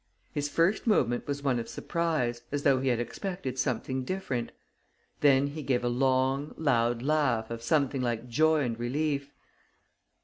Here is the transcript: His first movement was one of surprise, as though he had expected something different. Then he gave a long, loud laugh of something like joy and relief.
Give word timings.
His 0.33 0.49
first 0.49 0.87
movement 0.87 1.27
was 1.27 1.43
one 1.43 1.59
of 1.59 1.69
surprise, 1.69 2.41
as 2.51 2.63
though 2.63 2.79
he 2.79 2.87
had 2.87 2.99
expected 2.99 3.59
something 3.59 4.03
different. 4.03 4.51
Then 5.19 5.45
he 5.45 5.61
gave 5.61 5.83
a 5.83 5.89
long, 5.89 6.55
loud 6.57 7.03
laugh 7.03 7.51
of 7.51 7.61
something 7.61 8.01
like 8.01 8.27
joy 8.27 8.61
and 8.63 8.79
relief. 8.79 9.31